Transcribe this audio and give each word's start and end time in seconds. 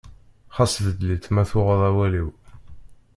Xas 0.55 0.75
beddel-itt 0.85 1.27
ma 1.33 1.43
tuɣeḍ 1.49 1.81
awal-iw. 1.89 2.29